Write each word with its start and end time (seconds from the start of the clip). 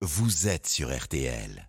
vous 0.00 0.46
êtes 0.46 0.68
sur 0.68 0.96
RTL. 0.96 1.68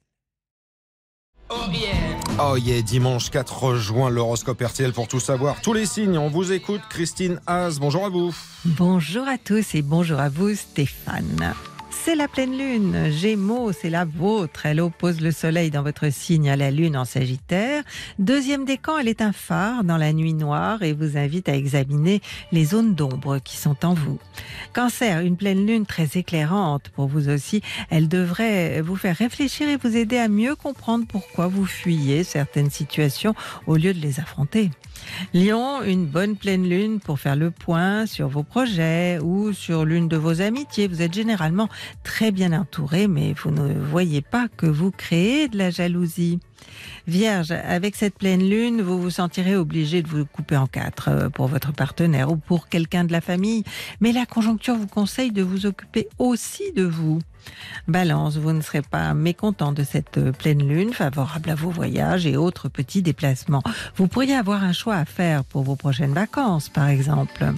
Oh 1.50 1.56
yeah 1.72 1.94
Oh 2.40 2.56
yeah, 2.58 2.82
dimanche 2.84 3.32
4 3.32 3.76
juin, 3.76 4.12
l'horoscope 4.12 4.62
RTL 4.62 4.94
pour 4.94 5.08
tout 5.08 5.20
savoir. 5.20 5.60
Tous 5.62 5.74
les 5.74 5.88
signes, 5.88 6.18
on 6.18 6.30
vous 6.30 6.52
écoute. 6.52 6.82
Christine 6.90 7.42
Haas, 7.48 7.78
bonjour 7.80 8.06
à 8.06 8.10
vous. 8.10 8.36
Bonjour 8.66 9.28
à 9.28 9.40
tous 9.40 9.74
et 9.74 9.82
bonjour 9.82 10.20
à 10.20 10.30
vous 10.30 10.54
Stéphane. 10.54 11.56
C'est 12.02 12.16
la 12.16 12.30
pleine 12.30 12.58
lune, 12.58 13.12
Gémeaux, 13.12 13.74
c'est 13.74 13.90
la 13.90 14.06
vôtre. 14.06 14.66
Elle 14.66 14.80
oppose 14.80 15.20
le 15.20 15.32
soleil 15.32 15.70
dans 15.70 15.84
votre 15.84 16.12
signe 16.12 16.50
à 16.50 16.56
la 16.56 16.72
lune 16.72 16.96
en 16.96 17.04
Sagittaire. 17.04 17.84
Deuxième 18.20 18.64
décan, 18.64 18.98
elle 18.98 19.10
est 19.10 19.22
un 19.22 19.34
phare 19.34 19.84
dans 19.84 19.98
la 19.98 20.14
nuit 20.14 20.34
noire 20.34 20.82
et 20.82 20.94
vous 20.94 21.18
invite 21.18 21.50
à 21.50 21.56
examiner 21.56 22.22
les 22.52 22.66
zones 22.66 22.96
d'ombre 22.96 23.40
qui 23.40 23.58
sont 23.58 23.86
en 23.86 23.94
vous. 23.94 24.18
Cancer, 24.74 25.20
une 25.20 25.36
pleine 25.36 25.68
lune 25.68 25.86
très 25.86 26.18
éclairante 26.18 26.90
pour 26.90 27.08
vous 27.08 27.28
aussi. 27.28 27.62
Elle 27.90 28.08
devrait 28.08 28.82
vous 28.82 28.96
faire 28.96 29.18
réfléchir 29.18 29.68
et 29.68 29.78
vous 29.78 29.98
aider 29.98 30.18
à 30.18 30.30
mieux 30.30 30.56
comprendre 30.56 31.06
pourquoi 31.08 31.48
vous 31.48 31.66
fuyez 31.66 32.24
certaines 32.24 32.72
situations 32.72 33.36
au 33.68 33.76
lieu 33.76 33.94
de 33.94 34.00
les 34.00 34.20
affronter. 34.22 34.72
Lion, 35.34 35.82
une 35.84 36.06
bonne 36.06 36.36
pleine 36.36 36.68
lune 36.68 37.00
pour 37.00 37.20
faire 37.20 37.36
le 37.36 37.52
point 37.52 38.06
sur 38.06 38.28
vos 38.28 38.44
projets 38.44 39.20
ou 39.20 39.54
sur 39.54 39.86
l'une 39.86 40.08
de 40.08 40.18
vos 40.18 40.42
amitiés. 40.42 40.88
Vous 40.88 41.02
êtes 41.02 41.14
généralement 41.14 41.70
très 42.04 42.32
bien 42.32 42.54
entouré, 42.54 43.08
mais 43.08 43.34
vous 43.34 43.52
ne 43.52 43.74
voyez 43.74 44.22
pas 44.22 44.48
que 44.56 44.66
vous 44.66 44.92
créez 44.92 45.48
de 45.48 45.58
la 45.58 45.70
jalousie. 45.70 46.40
Vierge, 47.08 47.52
avec 47.52 47.96
cette 47.96 48.16
pleine 48.16 48.48
lune, 48.48 48.82
vous 48.82 49.02
vous 49.02 49.10
sentirez 49.10 49.56
obligé 49.56 50.02
de 50.02 50.08
vous 50.08 50.26
couper 50.26 50.58
en 50.58 50.68
quatre 50.68 51.10
euh, 51.10 51.30
pour 51.30 51.48
votre 51.48 51.74
partenaire 51.74 52.32
ou 52.32 52.38
pour 52.38 52.70
quelqu'un 52.70 53.04
de 53.04 53.12
la 53.12 53.22
famille, 53.22 53.64
mais 54.00 54.12
la 54.12 54.26
conjoncture 54.26 54.76
vous 54.76 54.88
conseille 54.88 55.32
de 55.32 55.42
vous 55.42 55.66
occuper 55.66 56.08
aussi 56.20 56.72
de 56.74 56.84
vous. 56.84 57.20
Balance, 57.88 58.38
vous 58.38 58.54
ne 58.54 58.62
serez 58.62 58.82
pas 58.82 59.14
mécontent 59.14 59.72
de 59.72 59.84
cette 59.84 60.18
euh, 60.18 60.32
pleine 60.32 60.68
lune 60.68 60.94
favorable 60.94 61.50
à 61.50 61.56
vos 61.56 61.70
voyages 61.70 62.26
et 62.26 62.38
autres 62.38 62.70
petits 62.70 63.02
déplacements. 63.02 63.64
Vous 63.96 64.08
pourriez 64.08 64.36
avoir 64.36 64.64
un 64.64 64.74
choix 64.74 64.96
à 64.96 65.06
faire 65.06 65.44
pour 65.44 65.64
vos 65.64 65.76
prochaines 65.76 66.14
vacances, 66.14 66.70
par 66.70 66.90
exemple. 66.90 67.54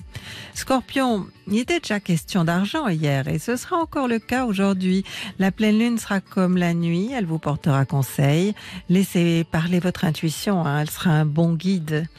Scorpion, 0.54 1.26
il 1.48 1.60
était 1.60 1.80
déjà 1.80 2.00
question 2.00 2.46
d'argent 2.46 2.88
hier 2.88 3.28
et 3.28 3.40
ce 3.40 3.56
sera 3.56 3.78
encore 3.78 4.08
le 4.08 4.20
cas 4.20 4.46
aujourd'hui. 4.46 5.04
La 5.40 5.52
pleine 5.52 5.80
lune 5.80 5.98
sera 5.98 6.22
comme 6.22 6.58
la 6.58 6.74
nuit, 6.74 7.12
elle 7.14 7.26
vous 7.26 7.40
portera 7.40 7.86
conseil. 7.86 8.54
Laissez 8.92 9.46
parler 9.50 9.80
votre 9.80 10.04
intuition, 10.04 10.66
hein, 10.66 10.82
elle 10.82 10.90
sera 10.90 11.12
un 11.12 11.24
bon 11.24 11.54
guide. 11.54 12.10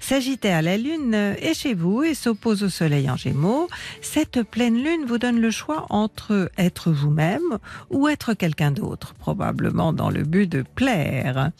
Sagittaire, 0.00 0.60
la 0.60 0.76
lune 0.76 1.14
est 1.14 1.54
chez 1.54 1.72
vous 1.72 2.02
et 2.02 2.14
s'oppose 2.14 2.64
au 2.64 2.68
soleil 2.68 3.08
en 3.08 3.14
gémeaux. 3.14 3.68
Cette 4.02 4.42
pleine 4.42 4.74
lune 4.74 5.04
vous 5.06 5.18
donne 5.18 5.40
le 5.40 5.52
choix 5.52 5.86
entre 5.88 6.50
être 6.58 6.90
vous-même 6.90 7.58
ou 7.90 8.08
être 8.08 8.34
quelqu'un 8.34 8.72
d'autre, 8.72 9.14
probablement 9.14 9.92
dans 9.92 10.10
le 10.10 10.24
but 10.24 10.50
de 10.50 10.64
plaire. 10.74 11.52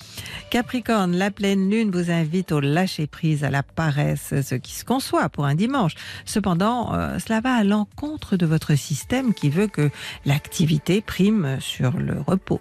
Capricorne, 0.50 1.14
la 1.14 1.30
pleine 1.30 1.70
lune 1.70 1.92
vous 1.92 2.10
invite 2.10 2.50
au 2.50 2.58
lâcher 2.58 3.06
prise, 3.06 3.44
à 3.44 3.50
la 3.50 3.62
paresse, 3.62 4.34
ce 4.42 4.56
qui 4.56 4.72
se 4.72 4.84
conçoit 4.84 5.28
pour 5.28 5.44
un 5.44 5.54
dimanche. 5.54 5.94
Cependant, 6.24 6.92
euh, 6.92 7.20
cela 7.20 7.40
va 7.40 7.54
à 7.54 7.62
l'encontre 7.62 8.36
de 8.36 8.46
votre 8.46 8.74
système 8.74 9.32
qui 9.32 9.48
veut 9.48 9.68
que 9.68 9.90
l'activité 10.24 11.02
prime 11.02 11.58
sur 11.60 11.96
le 11.96 12.16
repos. 12.26 12.60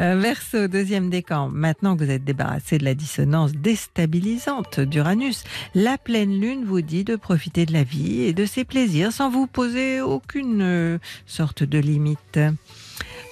Euh, 0.00 0.16
Verseau, 0.16 0.68
deuxième 0.68 1.10
décan. 1.10 1.48
Maintenant 1.48 1.96
que 1.96 2.04
vous 2.04 2.10
êtes 2.10 2.24
débarrassé 2.24 2.78
de 2.78 2.84
la 2.84 2.94
dissonance 2.94 3.52
déstabilisante 3.52 4.80
d'Uranus, 4.80 5.44
la 5.74 5.98
pleine 5.98 6.40
lune 6.40 6.64
vous 6.64 6.80
dit 6.80 7.04
de 7.04 7.16
profiter 7.16 7.66
de 7.66 7.72
la 7.72 7.82
vie 7.82 8.22
et 8.22 8.32
de 8.32 8.46
ses 8.46 8.64
plaisirs 8.64 9.12
sans 9.12 9.30
vous 9.30 9.46
poser 9.46 10.00
aucune 10.00 10.62
euh, 10.62 10.98
sorte 11.26 11.62
de 11.62 11.78
limite. 11.78 12.38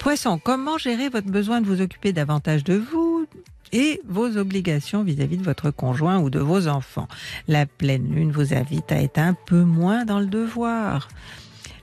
Poisson, 0.00 0.38
comment 0.38 0.76
gérer 0.76 1.08
votre 1.08 1.28
besoin 1.28 1.60
de 1.60 1.66
vous 1.66 1.80
occuper 1.80 2.12
davantage 2.12 2.62
de 2.64 2.74
vous 2.74 3.26
et 3.72 4.00
vos 4.06 4.36
obligations 4.36 5.02
vis-à-vis 5.02 5.38
de 5.38 5.42
votre 5.42 5.70
conjoint 5.70 6.18
ou 6.18 6.28
de 6.28 6.40
vos 6.40 6.68
enfants? 6.68 7.08
La 7.48 7.64
pleine 7.64 8.14
lune 8.14 8.30
vous 8.30 8.52
invite 8.52 8.92
à 8.92 9.00
être 9.00 9.18
un 9.18 9.34
peu 9.34 9.62
moins 9.62 10.04
dans 10.04 10.20
le 10.20 10.26
devoir. 10.26 11.08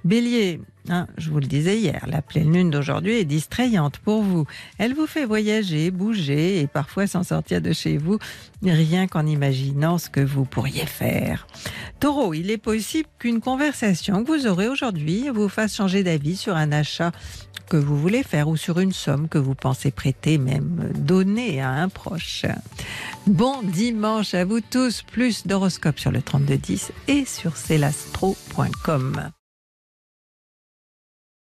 Bélier, 0.03 0.61
hein, 0.89 1.07
je 1.17 1.29
vous 1.29 1.39
le 1.39 1.47
disais 1.47 1.77
hier, 1.77 2.05
la 2.07 2.21
pleine 2.21 2.53
lune 2.53 2.69
d'aujourd'hui 2.69 3.13
est 3.13 3.25
distrayante 3.25 3.97
pour 3.99 4.21
vous. 4.23 4.45
Elle 4.77 4.93
vous 4.93 5.07
fait 5.07 5.25
voyager, 5.25 5.91
bouger 5.91 6.59
et 6.59 6.67
parfois 6.67 7.07
s'en 7.07 7.23
sortir 7.23 7.61
de 7.61 7.73
chez 7.73 7.97
vous 7.97 8.19
rien 8.69 9.07
qu'en 9.07 9.25
imaginant 9.25 9.97
ce 9.97 10.09
que 10.09 10.21
vous 10.21 10.45
pourriez 10.45 10.85
faire. 10.85 11.47
Taureau, 11.99 12.33
il 12.33 12.51
est 12.51 12.57
possible 12.57 13.09
qu'une 13.17 13.41
conversation 13.41 14.23
que 14.23 14.31
vous 14.31 14.47
aurez 14.47 14.67
aujourd'hui 14.67 15.29
vous 15.29 15.49
fasse 15.49 15.75
changer 15.75 16.03
d'avis 16.03 16.35
sur 16.35 16.55
un 16.55 16.71
achat 16.71 17.11
que 17.69 17.77
vous 17.77 17.97
voulez 17.97 18.23
faire 18.23 18.49
ou 18.49 18.57
sur 18.57 18.79
une 18.79 18.91
somme 18.91 19.29
que 19.29 19.37
vous 19.37 19.55
pensez 19.55 19.91
prêter, 19.91 20.37
même 20.37 20.91
donner 20.93 21.61
à 21.61 21.69
un 21.69 21.87
proche. 21.87 22.45
Bon 23.27 23.61
dimanche 23.63 24.33
à 24.33 24.43
vous 24.43 24.59
tous, 24.59 25.03
plus 25.03 25.47
d'horoscopes 25.47 25.99
sur 25.99 26.11
le 26.11 26.21
3210 26.21 26.91
et 27.07 27.25
sur 27.25 27.55
celastro.com. 27.55 29.31